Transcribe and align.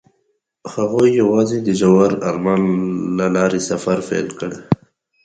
هغوی 0.73 1.09
یوځای 1.21 1.59
د 1.63 1.69
ژور 1.81 2.11
آرمان 2.29 2.61
له 3.17 3.25
لارې 3.35 3.59
سفر 3.69 3.97
پیل 4.07 4.27
کړ. 4.39 4.51